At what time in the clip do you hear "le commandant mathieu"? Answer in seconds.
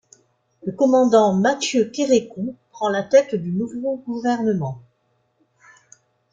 0.65-1.85